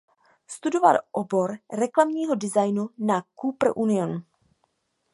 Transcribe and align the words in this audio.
Studoval 0.47 0.97
obor 1.11 1.57
reklamního 1.77 2.35
designu 2.35 2.89
na 2.99 3.23
Cooper 3.41 3.71
Union. 3.75 4.23